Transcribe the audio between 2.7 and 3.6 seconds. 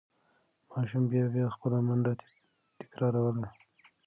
تکراروله.